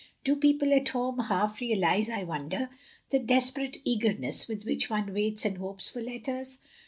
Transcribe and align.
Do 0.23 0.35
people 0.35 0.73
at 0.73 0.89
home 0.89 1.19
half 1.19 1.61
realise, 1.61 2.09
I 2.09 2.23
wonder, 2.23 2.71
the 3.11 3.19
desperate 3.19 3.77
eagerness 3.85 4.47
with 4.47 4.63
which 4.65 4.89
one 4.89 5.13
waits 5.13 5.45
and 5.45 5.59
hopes 5.59 5.89
for 5.91 6.01
letters? 6.01 6.57